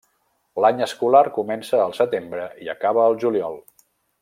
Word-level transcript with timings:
L'any 0.63 0.79
escolar 0.85 1.21
comença 1.35 1.83
el 1.85 1.93
setembre 1.99 2.49
i 2.69 2.73
acaba 2.75 3.05
el 3.13 3.21
juliol. 3.27 3.63